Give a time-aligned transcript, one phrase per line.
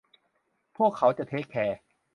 [0.77, 1.79] พวกเขาจะเทกแคร์